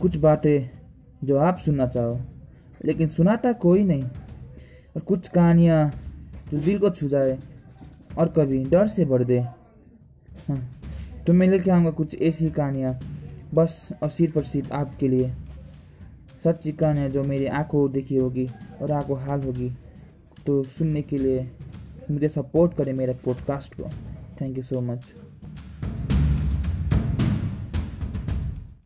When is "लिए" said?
15.08-15.32, 21.18-21.50